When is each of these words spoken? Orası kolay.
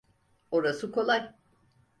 Orası 0.51 0.91
kolay. 0.91 1.31